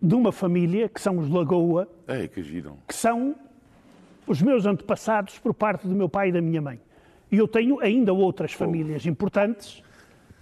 [0.00, 2.76] de uma família, que são os Lagoa, Ei, que giram.
[2.86, 3.34] que são
[4.26, 6.80] os meus antepassados por parte do meu pai e da minha mãe.
[7.30, 9.82] E eu tenho ainda outras famílias importantes,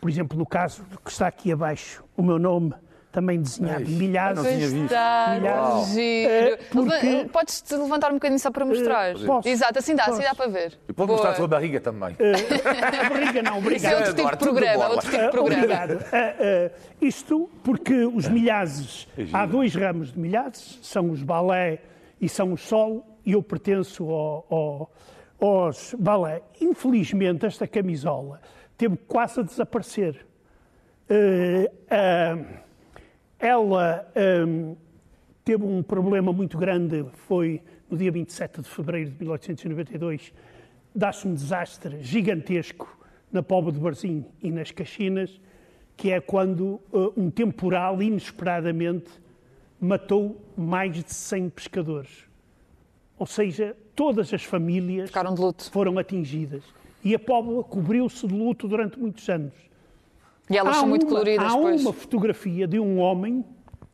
[0.00, 2.74] por exemplo, no caso que está aqui abaixo, o meu nome
[3.16, 4.36] também desenhado, milhares.
[4.36, 4.84] não tinha visto.
[4.84, 5.86] Está Milhares.
[5.88, 6.30] giro.
[6.30, 9.14] É, porque- Podes-te levantar um bocadinho só para mostrar?
[9.24, 9.48] posso.
[9.48, 10.22] Exato, assim dá, assim Posso.
[10.28, 10.78] dá para ver.
[10.86, 11.12] E pode Boa.
[11.16, 12.14] mostrar a tua barriga também.
[12.14, 13.96] A barriga não, Isso é obrigado.
[13.96, 14.88] outro tipo de programa.
[14.90, 15.62] Outro tipo de programa.
[15.64, 16.04] Obrigado.
[17.00, 21.78] Isto porque os milhazes, É há dois ramos de milhazes, são os balé
[22.20, 24.92] e são os sol, e eu pertenço ao, ao-
[25.40, 26.42] aos balé.
[26.60, 28.40] Infelizmente, esta camisola
[28.76, 30.26] teve quase a desaparecer.
[31.08, 32.38] Ah, ah,
[33.38, 34.76] ela ah,
[35.44, 40.32] teve um problema muito grande, foi no dia 27 de fevereiro de 1892,
[40.94, 42.98] dá-se um desastre gigantesco
[43.30, 45.40] na Póvoa de Varzim e nas Caxinas,
[45.96, 49.10] que é quando ah, um temporal, inesperadamente,
[49.80, 52.24] matou mais de 100 pescadores.
[53.18, 55.70] Ou seja, todas as famílias Ficaram de luto.
[55.70, 56.62] foram atingidas.
[57.04, 59.54] E a Póvoa cobriu-se de luto durante muitos anos.
[60.48, 61.80] E elas são muito uma- coloridas, há pois.
[61.80, 63.44] uma fotografia de um homem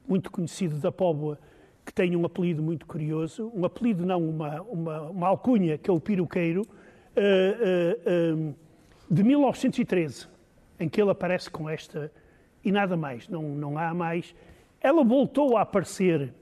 [0.07, 1.39] muito conhecido da Póvoa
[1.85, 5.93] que tem um apelido muito curioso, um apelido não, uma, uma, uma alcunha, que é
[5.93, 6.63] o Piroqueiro,
[7.17, 8.53] eh, eh, eh,
[9.11, 10.29] de 1913,
[10.79, 12.13] em que ele aparece com esta
[12.65, 14.35] e nada mais, não, não há mais.
[14.81, 16.33] Ela voltou a aparecer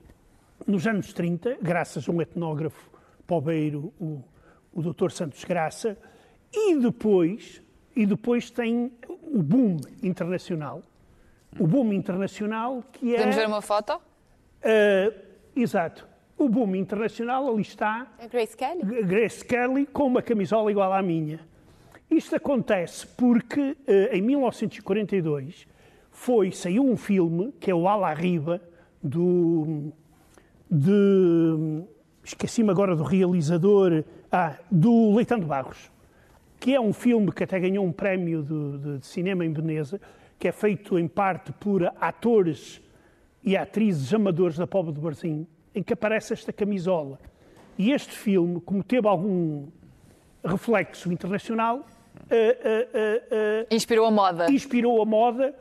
[0.67, 2.91] nos anos 30, graças a um etnógrafo
[3.27, 4.23] pobeiro, o,
[4.73, 5.11] o Dr.
[5.11, 5.97] Santos Graça,
[6.53, 7.63] e depois,
[7.95, 10.83] e depois tem o boom internacional.
[11.59, 13.19] O boom internacional que é...
[13.19, 14.01] Podemos ver uma foto?
[14.63, 15.13] eh,
[15.57, 16.07] exato.
[16.39, 19.03] O boom internacional, ali está, É Grace Kelly?
[19.03, 21.41] Grace Kelly com uma camisola igual à minha.
[22.11, 25.67] Isto acontece porque eh, em 1942
[26.11, 28.61] foi, saiu um filme que é o Ala Riba
[29.03, 29.93] do
[30.71, 31.85] de
[32.23, 35.91] esqueci-me agora do realizador ah, do Leitão de Barros
[36.61, 39.99] que é um filme que até ganhou um prémio de, de- de cinema em Veneza
[40.39, 42.81] que é feito em parte por atores
[43.43, 47.19] e atrizes amadores da Póvoa de Varzim em que aparece esta camisola
[47.79, 49.69] E este filme, como teve algum
[50.45, 51.87] reflexo internacional,
[52.29, 54.51] eh, eh, eh, Inspirou a moda.
[54.53, 55.55] inspirou a moda,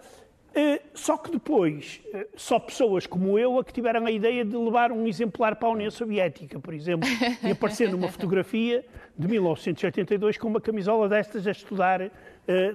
[0.93, 4.91] só que depois, eh, só pessoas como eu a que tiveram a ideia de levar
[4.91, 7.07] um exemplar para a União Soviética, por exemplo,
[7.43, 8.83] e aparecer numa fotografia
[9.17, 12.01] de 1982 com uma camisola destas a estudar.
[12.01, 12.11] eh,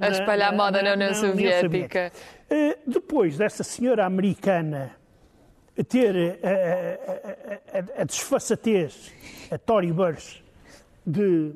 [0.00, 2.12] A espalhar moda na União Soviética.
[2.48, 4.96] Eh, Depois dessa senhora americana
[5.88, 7.00] ter eh,
[7.72, 9.12] a, a- a- a desfaçatez,
[9.50, 10.42] a Tory Burch,
[11.04, 11.52] de,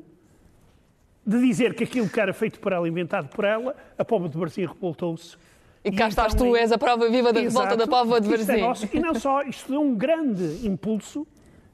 [1.25, 4.37] de dizer que aquilo que era feito por ela, inventado por ela, a pobre de
[4.37, 5.37] Varzim revoltou-se.
[5.83, 8.37] E cá estás então tu, és a prova viva da revolta da povo de é
[8.37, 8.61] Varzim.
[8.61, 8.87] nosso.
[8.93, 11.25] E não só, isto deu um grande impulso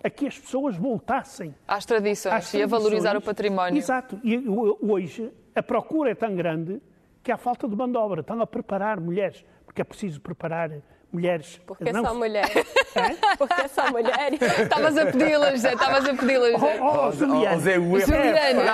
[0.04, 3.26] a que as pessoas voltassem Às tradições às e a valorizar o tradições.
[3.26, 3.78] património.
[3.78, 4.20] Exato.
[4.24, 6.80] E ho- hoje a procura é tão grande
[7.24, 8.22] que há falta de mão de obra.
[8.22, 10.70] Estão a preparar mulheres, porque é preciso preparar
[11.15, 11.60] mulheres.
[11.65, 12.51] Porque não só mulheres.
[12.95, 13.36] É?
[13.36, 14.41] Porque só mulheres.
[14.41, 16.62] Estavas a pedi-las, Zé, estavas a pedi-las.
[16.62, 16.80] Zé.
[16.82, 17.58] Oh, oh, Juliana.
[17.58, 17.91] Oh, Zé, o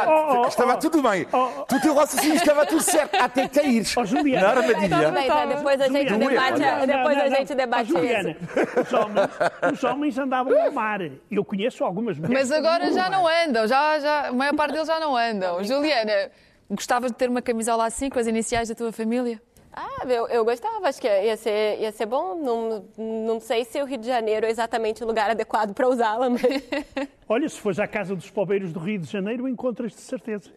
[0.08, 0.77] Oh, oh, estava oh.
[0.77, 1.25] tudo bem.
[1.34, 3.97] Oh, Tu teu raciocínio estava tudo certo, até caíres.
[3.97, 4.54] Oh, Juliana.
[4.54, 5.12] Na armadilha.
[5.12, 6.30] bem, Zé, depois a gente Juliana.
[6.30, 8.80] debate, depois Não, a gente debate Oh, Juliana, isso.
[8.82, 9.30] Os homens,
[9.73, 10.99] os homens andavam ao mar.
[11.32, 12.49] Eu conheço algumas mulheres.
[12.49, 15.63] Mas agora já não andam, já, já, a maior parte deles já não andam.
[15.63, 16.30] Juliana,
[16.69, 19.41] gostavas de ter uma camisola assim com as iniciais da tua família?
[19.73, 22.36] Ah, eu, eu gostava, acho que ia ser, ia ser bom.
[22.36, 26.29] Não, não sei se o Rio de Janeiro é exatamente o lugar adequado para usá-la,
[26.29, 26.41] mas
[27.27, 30.51] Olha, se fores à Casa dos Pobeiros do Rio de Janeiro, encontras de certeza.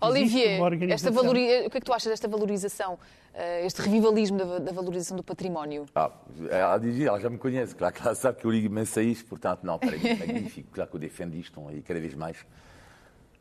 [0.00, 0.58] Olivier,
[0.90, 1.66] esta valori...
[1.66, 2.98] o que é que tu achas desta valorização,
[3.34, 5.84] eh, este revivalismo da, da valorização do património?
[5.94, 6.10] Ah,
[6.48, 9.02] ela dizia, ela já me conhece, claro que ela sabe que eu ligo imenso a
[9.02, 12.14] isto, portanto, não, para mim é magnífico, claro que eu defendo isto e cada vez
[12.14, 12.38] mais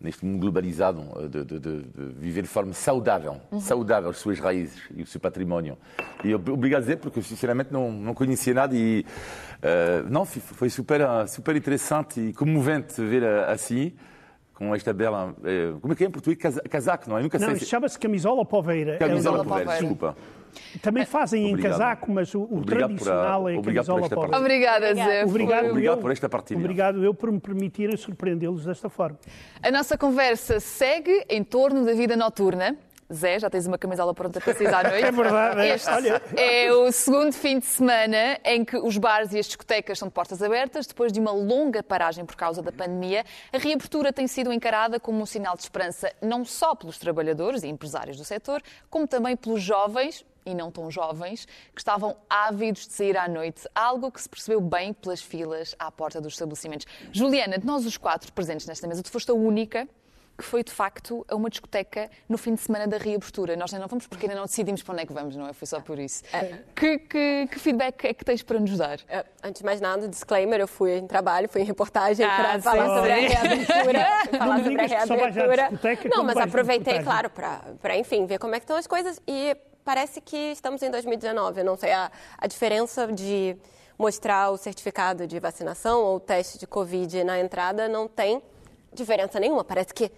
[0.02, 4.80] neste mundo globalizado, de, de- de- de viver de forma saudável, saudável as suas raízes
[4.96, 5.78] e o seu património.
[6.24, 9.06] E obrigado a dizer, porque sinceramente não, não conhecia nada e
[9.62, 13.92] eh, não, foi- super, eh, super interessante e comovente ver eh, assim,
[14.60, 16.38] com esta bela, eh, como é que é em português?
[16.38, 17.22] Casa- Casaco, não é?
[17.24, 17.66] Nunca Não, sei se...
[17.66, 18.98] chama-se camisola poveira.
[18.98, 19.80] Camisola Camisola poveira, poveira.
[19.88, 20.18] desculpa.
[20.82, 21.72] Também fazem em Obrigado.
[21.74, 24.38] casaco, mas o, o a- tradicional é a por camisola partilha.
[24.38, 25.24] Obrigada, Zé.
[25.26, 26.60] Obrigado, Foi- Obrigado eu, por esta partilha.
[26.60, 29.18] Obrigado eu por me permitirem surpreendê-los desta forma.
[29.64, 32.76] A nossa conversa segue em torno da vida noturna.
[33.12, 35.06] Zé, já tens uma camisola pronta para sair à noite.
[35.10, 35.76] É verdade, é.
[35.76, 36.22] Este Olha.
[36.36, 40.14] é o segundo fim de semana em que os bares e as discotecas estão de
[40.14, 43.26] portas abertas, depois de uma longa paragem por causa da pandemia.
[43.52, 47.68] A reabertura tem sido encarada como um sinal de esperança não só pelos trabalhadores e
[47.68, 52.94] empresários do setor, como também pelos jovens e não tão jovens, que estavam ávidos de
[52.94, 56.88] sair à noite, algo que se percebeu bem pelas filas à porta dos estabelecimentos.
[57.12, 59.88] Juliana, de nós os quatro presentes nesta mesa, tu foste a única
[60.40, 63.58] que foi de facto a uma discoteca no fim de semana da reabertura.
[63.58, 65.52] Nós ainda não vamos porque ainda não decidimos para onde é que vamos, não é?
[65.54, 66.24] Foi só por isso.
[66.74, 69.00] Que, que- que feedback é que tens para nos dar?
[69.10, 72.54] É, Antes de mais nada, disclaimer, eu fui em trabalho, fui em reportagem Ah, para
[72.56, 72.96] sim, falar sim.
[72.96, 74.00] sobre a reabertura.
[74.32, 75.70] Não falar me sobre a reabertura.
[76.16, 79.56] Não, mas aproveitei, claro, para, para, enfim, ver como é que estão as coisas e
[79.84, 81.60] parece que estamos em 2019.
[81.62, 83.58] Eu não sei a, a diferença de
[83.98, 88.42] mostrar o certificado de vacinação ou o teste de Covid na entrada não tem
[88.94, 89.64] diferença nenhuma.
[89.64, 90.12] Parece que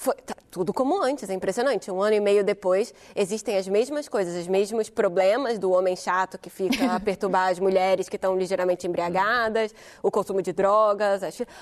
[0.00, 1.90] foi tá tudo como antes, é impressionante.
[1.90, 6.38] Um ano e meio depois, existem as mesmas coisas, os mesmos problemas do homem chato
[6.38, 11.20] que fica a perturbar as mulheres que estão ligeiramente embriagadas, o consumo de drogas.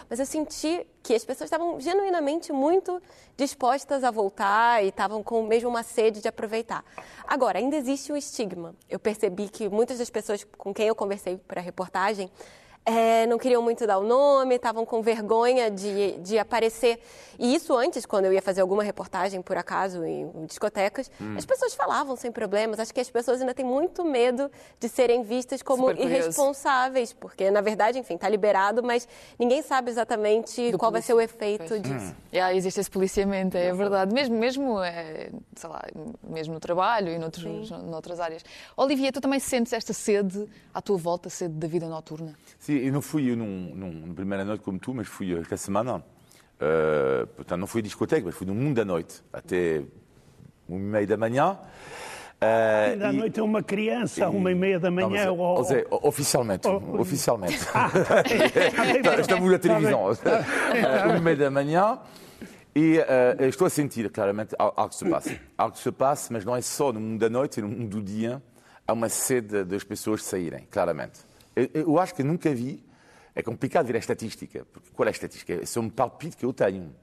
[0.08, 3.02] Mas eu senti que as pessoas estavam genuinamente muito
[3.36, 6.84] dispostas a voltar e estavam com mesmo uma sede de aproveitar.
[7.26, 8.72] Agora, ainda existe um estigma.
[8.88, 12.30] Eu percebi que muitas das pessoas com quem eu conversei para a reportagem
[12.88, 16.98] é, não queriam muito dar o nome, estavam com vergonha de, de aparecer.
[17.38, 21.34] E isso antes, quando eu ia fazer alguma reportagem, por acaso, em discotecas, Hum.
[21.36, 22.80] as pessoas falavam sem problemas.
[22.80, 27.60] Acho que as pessoas ainda têm muito medo de serem vistas como irresponsáveis, porque, na
[27.60, 29.06] verdade, enfim, está liberado, mas
[29.38, 31.82] ninguém sabe exatamente Do qual vai ser o efeito Pois.
[31.82, 32.14] disso.
[32.32, 34.12] Já existe esse policiamento, é verdade.
[34.14, 35.84] Mesmo, mesmo, eh, sei lá,
[36.22, 38.44] mesmo no trabalho e noutros, noutras áreas.
[38.76, 42.34] Olivia, tu também sentes esta sede à tua volta, sede da vida noturna?
[42.58, 45.96] Sim, eu não fui num, num, na primeira noite como tu, mas fui esta semana.
[46.60, 49.82] Uh, portanto, não fui a discoteca, mas fui no mundo da noite, até
[50.68, 51.58] uma e meia da manhã.
[52.40, 55.24] Uh, Ainda à e- noite é uma criança, à uma e meia da Não, manhã.
[55.26, 57.58] mas, ou- ó, Zé, oficialmente, Oh, oficialmente.
[59.02, 59.20] bem.
[59.20, 60.04] Estamos na Tá televisão.
[60.10, 60.10] Uh,
[61.08, 61.98] Uma e meia da manhã.
[62.74, 65.36] E uh, estou a sentir claramente al- algo que se passa.
[65.56, 67.88] Algo que se passa, mas não é só no mundo da noite, é no mundo
[67.98, 68.40] do dia.
[68.86, 71.18] Há uma sede das pessoas saírem, claramente.
[71.58, 72.84] Eu, eu acho que nunca vi.
[73.34, 74.64] É complicado ver a estatística.
[74.72, 75.52] Porque qual é a estatística?
[75.52, 76.94] Esse é um palpite que eu tenho.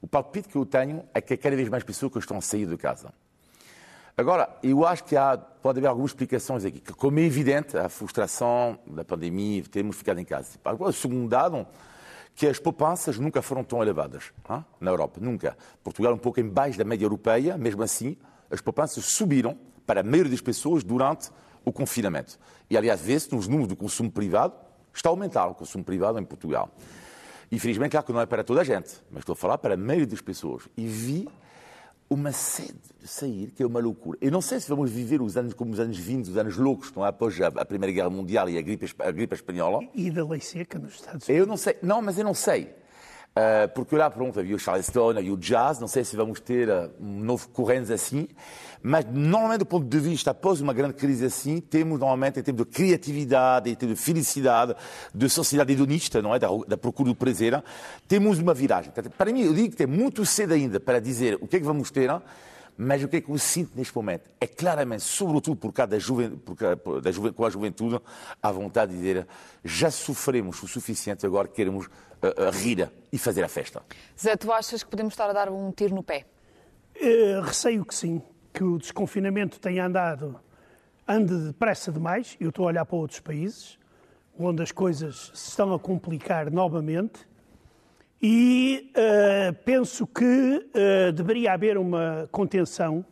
[0.00, 2.40] O palpite que eu tenho é que há cada vez mais pessoas que estão a
[2.40, 3.12] sair de casa.
[4.16, 6.80] Agora, eu acho que há, pode haver algumas explicações aqui.
[6.80, 10.58] que, Como é evidente, a frustração da pandemia, termos ficado em casa.
[10.64, 11.66] Agora, segundo dado,
[12.34, 14.64] que as poupanças nunca foram tão elevadas hein?
[14.80, 15.56] na Europa, nunca.
[15.82, 18.16] Portugal um pouco embaixo da média europeia, mesmo assim,
[18.50, 21.30] as poupanças subiram para a maioria das pessoas durante
[21.64, 22.38] o confinamento.
[22.68, 24.54] E, aliás, vê-se nos números do consumo privado,
[24.94, 26.70] está a aumentar o consumo privado em Portugal.
[27.50, 29.76] Infelizmente, claro que não é para toda a gente, mas estou a falar para a
[29.76, 30.68] maioria das pessoas.
[30.76, 31.28] E vi
[32.08, 34.18] uma sede de sair que é uma loucura.
[34.20, 36.92] Eu não sei se vamos viver os anos como os anos 20, os anos loucos,
[36.92, 37.08] não é?
[37.08, 39.80] após a Primeira Guerra Mundial e a gripe, a gripe espanhola.
[39.94, 41.40] E da lei seca nos Estados Unidos.
[41.40, 42.81] Eu não sei, não, mas eu não sei.
[43.34, 46.68] Uh, porque lá, pronto, havia o Charleston, havia o jazz, não sei se vamos ter
[46.68, 48.28] uh, um novo corrente assim,
[48.82, 52.66] mas normalmente, do ponto de vista, após uma grande crise assim, temos normalmente, em termos
[52.66, 54.74] de criatividade, em termos de felicidade,
[55.14, 56.38] de sociedade hedonista, não é?
[56.38, 57.62] Da, da procura do prazer,
[58.06, 58.92] temos uma viragem.
[59.16, 61.64] Para mim, eu digo que é muito cedo ainda para dizer o que é que
[61.64, 62.10] vamos ter,
[62.82, 65.98] mas o que é que eu sinto neste momento é claramente, sobretudo por causa da
[65.98, 68.00] juventude, por, da juventude, com a juventude,
[68.42, 69.26] a vontade de dizer
[69.64, 71.90] já sofremos o suficiente, agora queremos uh,
[72.48, 73.82] uh, rir e fazer a festa.
[74.18, 76.26] Zé, tu achas que podemos estar a dar um tiro no pé?
[76.96, 78.20] Uh, receio que sim,
[78.52, 80.40] que o desconfinamento tenha andado,
[81.06, 82.36] ande depressa demais.
[82.40, 83.78] Eu estou a olhar para outros países,
[84.38, 87.26] onde as coisas se estão a complicar novamente
[88.22, 93.04] e uh, penso que uh, deveria haver uma contenção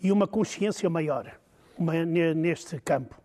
[0.00, 1.32] e uma consciência maior
[1.76, 3.21] uma, neste campo.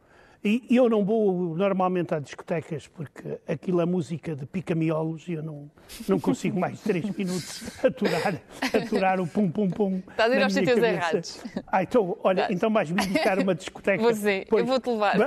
[0.47, 5.43] E eu não vou normalmente a discotecas porque aquilo é música de pica-miolos e eu
[5.43, 5.69] não,
[6.07, 8.41] não consigo mais de três minutos aturar,
[8.73, 10.01] aturar o pum-pum-pum.
[10.09, 11.43] Estás a ir aos sítios errados.
[11.67, 12.55] Ah, então, olha, Estás.
[12.55, 14.01] então vais me indicar uma discoteca.
[14.01, 15.17] Você, pois, eu vou-te levar.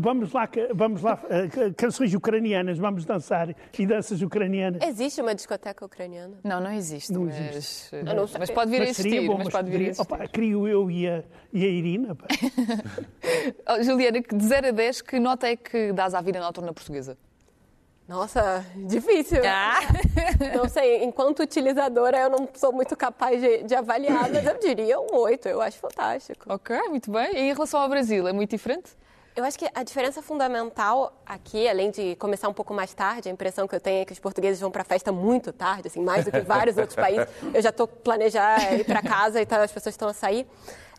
[0.00, 4.82] Vamos lá, vamos lá, eh, canções ucranianas, vamos dançar e danças ucranianas.
[4.82, 6.36] Existe uma discoteca ucraniana?
[6.42, 7.12] Não, não existe.
[7.12, 7.94] Não existe.
[8.04, 9.26] Mas, não mas pode vir mas a existir.
[9.28, 10.02] Bom, mas, pode vir a existir.
[10.02, 12.16] Opa, crio eu e a, e a Irina.
[13.78, 16.72] oh, Juliana, que de 0 a 10, que nota é que dás à vida noturna
[16.72, 17.16] portuguesa?
[18.06, 19.40] Nossa, difícil.
[19.46, 19.80] Ah.
[20.54, 25.00] Não sei, enquanto utilizadora eu não sou muito capaz de, de, avaliar, mas eu diria
[25.00, 26.44] um 8, eu acho fantástico.
[26.52, 27.34] Ok, muito bem.
[27.34, 28.90] E em relação ao Brasil, é muito diferente?
[29.34, 33.32] Eu acho que a diferença fundamental aqui, além de começar um pouco mais tarde, a
[33.32, 36.00] impressão que eu tenho é que os portugueses vão para a festa muito tarde, assim,
[36.00, 37.26] mais do que vários outros países.
[37.52, 40.46] Eu já estou planejando ir para casa e tá, as pessoas estão a sair.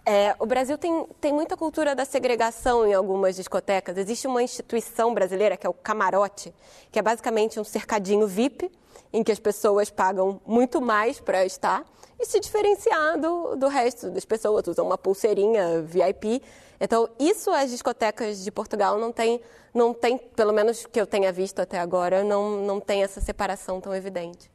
[0.05, 3.97] É, o Brasil tem, tem muita cultura da segregação em algumas discotecas.
[3.97, 6.53] Existe uma instituição brasileira, que é o camarote,
[6.91, 8.71] que é basicamente um cercadinho VIP,
[9.11, 11.83] em que as pessoas pagam muito mais para estar
[12.19, 16.39] e se diferenciar do, do resto das pessoas, usam uma pulseirinha VIP.
[16.79, 19.41] Então, isso as discotecas de Portugal não tem,
[19.73, 23.81] não tem, pelo menos que eu tenha visto até agora, não, não tem essa separação
[23.81, 24.51] tão evidente.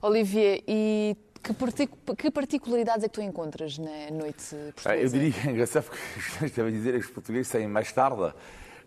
[0.00, 4.88] Olivier, e que, que, particularidades é que tu encontras na noite portuguesa?
[4.88, 5.98] Ah, eu diria é engraçado, porque
[6.46, 8.32] estava a dizer que os portugueses saem mais tarde.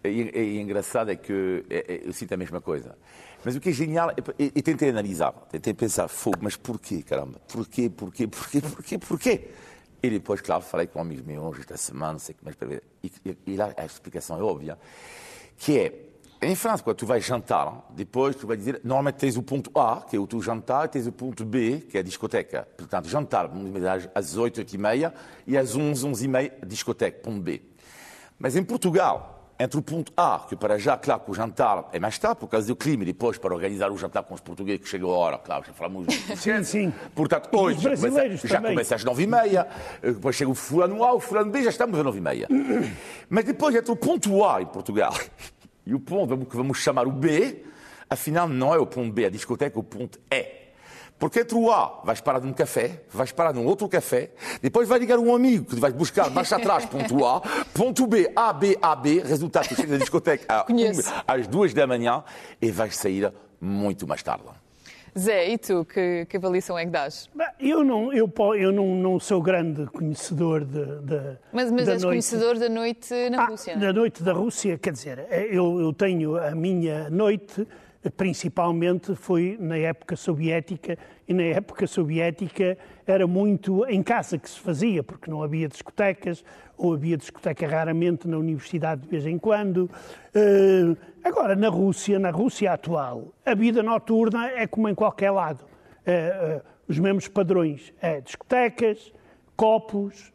[0.03, 2.95] E, e, engraçado é que é, é, eu sinto a mesma coisa.
[3.43, 7.39] Mas o que é genial, e, e tentei analisar, tentei pensar, fogo, mas porquê, caramba?
[7.47, 9.49] Porquê, porquê, porquê, porquê, porquê?
[10.01, 12.81] E depois, claro, falei com um amigo meu hoje, esta semana, não sei como é
[13.03, 14.77] e, e, e lá a explicação é óbvia,
[15.57, 15.93] que é,
[16.41, 20.01] em França, quando tu vais jantar, depois tu vais dizer, normalmente tens o ponto A,
[20.01, 22.67] que é o teu jantar, e tens o ponto B, que é a discoteca.
[22.77, 23.49] Portanto, jantar,
[24.13, 25.13] às 8, 8 e meia,
[25.47, 27.61] e às 11, 11 e meia, discoteca, ponto B.
[28.37, 31.99] Mas em Portugal, entre o ponto A, que para já, claro, que o jantar é
[31.99, 34.81] mais tarde, por causa do clima, e depois para organizar o jantar com os portugueses
[34.81, 36.05] que chegam a hora, claro, já falamos...
[36.37, 36.93] Sim, sim.
[37.15, 39.67] Portanto, hoje já começa, já começa às 9 e meia,
[40.03, 42.47] depois chega o fulano A, o fulano B, já estamos às 9 e meia.
[43.27, 45.15] Mas depois, entre o ponto A em Portugal
[45.87, 47.63] e o ponto que vamos chamar o B,
[48.09, 50.67] afinal não é o ponto B, a discoteca, é o ponto E.
[51.17, 54.99] Porque entre o A vais parar num café, vais parar num outro café, depois vai
[54.99, 57.41] ligar um amigo que vais buscar mais atrás, ponto A,
[57.73, 60.65] ponto B, A, B, A, B, resultado, tu chegas à discoteca
[61.25, 62.23] às duas da manhã
[62.61, 64.43] e vais sair muito mais tarde.
[65.17, 67.29] Zé, e tu, que, que avaliação é que dás?
[67.59, 72.03] Eu não, eu, eu não, não sou grande conhecedor de, de Mas, mas da és
[72.03, 72.13] noite.
[72.13, 73.77] conhecedor da noite na ah, Rússia?
[73.77, 77.67] Da noite da Rússia, quer dizer, eu, eu tenho a minha noite,
[78.15, 84.59] principalmente foi na época soviética, e na época soviética era muito em casa que se
[84.59, 86.43] fazia, porque não havia discotecas,
[86.77, 89.89] ou havia discoteca raramente na universidade de vez em quando.
[90.35, 95.65] Uh, agora, na Rússia, na Rússia atual, a vida noturna é como em qualquer lado.
[96.05, 97.93] Uh, uh, os mesmos padrões.
[98.01, 99.11] É discotecas,
[99.55, 100.31] copos,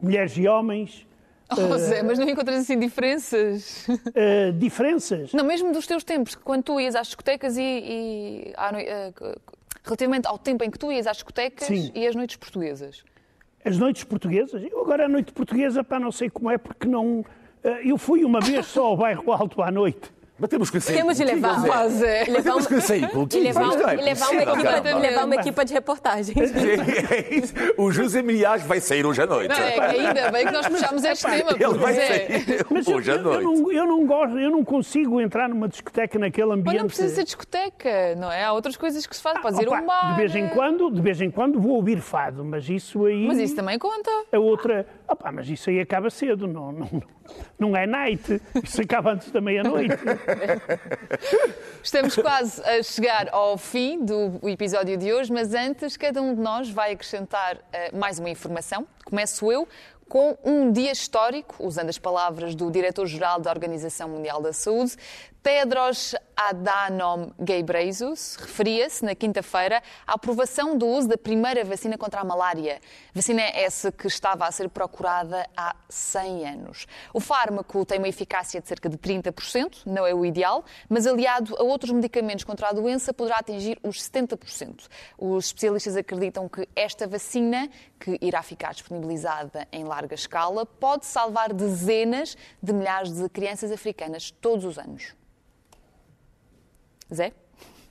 [0.00, 1.06] mulheres e homens.
[1.58, 3.86] Oh, Zé, mas não encontras assim diferenças?
[4.58, 5.32] diferenças?
[5.32, 8.52] Não, mesmo dos teus tempos, quando tu ias às discotecas e, e
[9.84, 11.90] relativamente ao tempo em que tu ias às discotecas Sim.
[11.94, 13.04] e às noites portuguesas
[13.64, 14.62] as noites portuguesas.
[14.70, 17.24] Eu agora a noite portuguesa, para não sei como é, porque não.
[17.62, 20.12] Eh, eu fui uma vez só ao bairro Alto à noite.
[20.42, 20.96] Mas temos que sair.
[20.96, 21.64] Temos de levar.
[21.64, 22.06] fazer.
[22.06, 22.24] É.
[22.24, 25.72] levar temos que sair e levar, é e levar, uma equipa, levar uma equipa de
[25.72, 26.34] reportagem.
[26.36, 27.54] É isso.
[27.78, 29.48] O José Milhas vai sair hoje à noite.
[29.50, 31.52] Não, é ainda bem que nós puxámos este tema.
[31.52, 33.44] Ele vai é- sair Mas eu, hoje à eu- eu noite.
[33.44, 36.78] não, eu não gosto, eu não consigo entrar numa discoteca naquele Mas ambiente.
[36.80, 38.42] não precisa ser discoteca, não é?
[38.44, 39.40] Há outras coisas que se faz.
[39.40, 40.10] Pode ir Opa, um bar.
[40.10, 43.38] de vez em quando, de vez em quando vou ouvir fado, mas isso aí Mas
[43.38, 44.10] isso também conta.
[44.32, 47.02] a outra, opa, mas isso aí acaba cedo, não, não,
[47.58, 49.94] não é night, isso acaba antes da meia-noite.
[51.82, 56.40] Estamos quase a chegar ao fim do episódio de hoje, mas antes, cada um de
[56.40, 58.86] nós vai acrescentar eh, mais uma informação.
[59.04, 59.68] Começo eu
[60.08, 64.94] com um dia histórico, usando as palavras do diretor-geral da Organização Mundial da Saúde,
[65.42, 72.24] Tedros Adhanom Ghebreyesus, referia-se na quinta-feira à aprovação do uso da primeira vacina contra a
[72.24, 72.80] malária.
[73.14, 76.86] Vacina essa que estava a ser procurada há 100 anos.
[77.12, 81.54] O fármaco tem uma eficácia de cerca de 30%, não é o ideal, mas aliado
[81.58, 84.88] a outros medicamentos contra a doença poderá atingir os 70%.
[85.18, 87.68] Os especialistas acreditam que esta vacina,
[87.98, 94.30] que irá ficar disponibilizada em larga escala, pode salvar dezenas de milhares de crianças africanas
[94.30, 95.14] todos os anos.
[97.14, 97.32] Zé?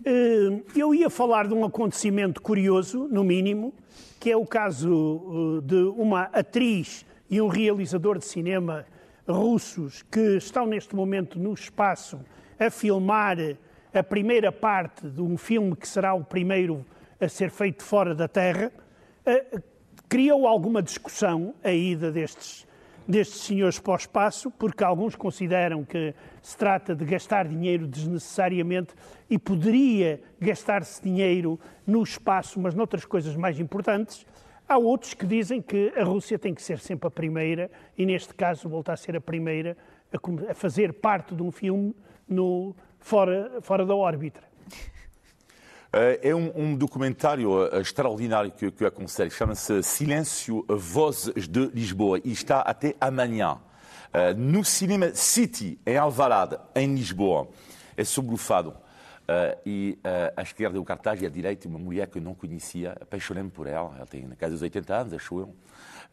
[0.05, 3.73] Eh, Eu ia falar de um acontecimento curioso, no mínimo,
[4.19, 8.85] que é o caso eh, de uma atriz e um realizador de cinema
[9.27, 12.19] russos que estão neste momento no espaço
[12.59, 13.37] a filmar
[13.93, 16.85] a primeira parte de um filme que será o primeiro
[17.19, 18.71] a ser feito fora da Terra.
[19.25, 19.61] Eh,
[20.09, 22.67] Criou alguma discussão a ida destes
[23.07, 28.93] destes senhores para o espaço, porque alguns consideram que se trata de gastar dinheiro desnecessariamente
[29.29, 34.25] e poderia gastar-se dinheiro no espaço, mas noutras coisas mais importantes.
[34.67, 38.33] Há outros que dizem que a Rússia tem que ser sempre a primeira, e neste
[38.33, 39.75] caso voltar a ser a primeira
[40.49, 41.95] a, fazer parte de um filme
[42.27, 44.50] no, fora, fora da órbita.
[45.93, 49.31] Eh, É um, um documentário eh, extraordinário que, que eu aconselho.
[49.31, 53.59] Chama-se Silêncio Vozes de Lisboa e está até amanhã
[54.13, 57.47] eh, no Cinema City, em Alvarado, em Lisboa.
[57.97, 58.73] É sobre o fado.
[59.27, 62.33] Eh, e eh, à esquerda do cartaz e à direita uma mulher que eu não
[62.33, 62.95] conhecia.
[63.01, 63.93] Apaixonei-me por ela.
[63.97, 65.55] Ela tem na casa dos 80 anos, acho eu.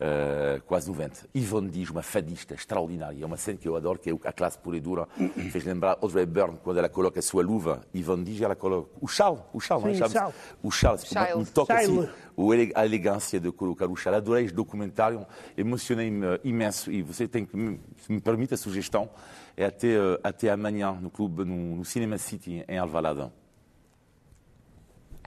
[0.01, 1.28] Eh, quase 90.
[1.34, 3.22] Yvonne Diz, uma fadista extraordinária.
[3.22, 5.07] É uma cena que eu adoro, que é a classe pura e dura.
[5.51, 7.80] Fez lembrar Audrey Byrne, quando ela coloca a sua luva.
[7.94, 9.38] Yvonne Diz, ela coloca o chale.
[9.53, 9.94] O chale, não é?
[9.94, 10.32] Sim, chale.
[10.62, 10.99] o chale.
[10.99, 11.34] Chale.
[11.34, 11.94] Um toque assim.
[11.96, 12.11] Chale.
[12.36, 14.16] o ele- A elegância de colocar o chale.
[14.16, 15.26] Adorei este documentário.
[15.57, 16.90] Emocionei-me eh, imenso.
[16.92, 19.11] E você tem que, me- se me permite a sugestão,
[19.57, 23.28] é até, eh, até amanhã no clube, no, no Cinema City, em Alvalade.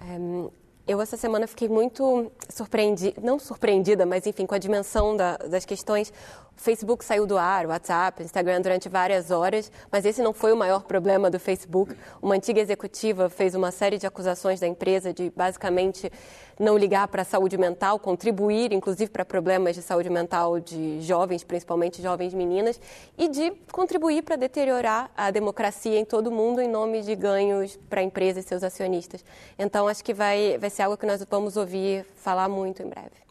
[0.04, 0.50] Hum,
[0.92, 5.64] Eu, essa semana, fiquei muito surpreendida, não surpreendida, mas, enfim, com a dimensão da- das
[5.64, 6.12] questões.
[6.56, 10.84] Facebook saiu do ar, WhatsApp, Instagram durante várias horas, mas esse não foi o maior
[10.84, 11.98] problema do Facebook.
[12.22, 16.12] Uma antiga executiva fez uma série de acusações da empresa de, basicamente,
[16.60, 21.44] não ligar para a saúde mental, contribuir, inclusive, para problemas de saúde mental de jovens,
[21.44, 22.80] principalmente jovens meninas,
[23.18, 27.76] e de contribuir para deteriorar a democracia em todo o mundo em nome de ganhos
[27.90, 29.26] para a empresa e seus acionistas.
[29.58, 33.31] Então, acho que vai, vai ser algo que nós vamos ouvir falar muito em breve.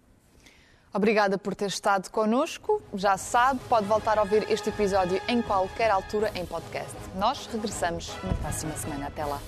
[0.92, 2.82] Obrigada por ter estado connosco.
[2.94, 6.94] Já sabe, pode voltar a ouvir este episódio em qualquer altura em podcast.
[7.14, 9.06] Nós regressamos na próxima semana.
[9.06, 9.40] Até lá.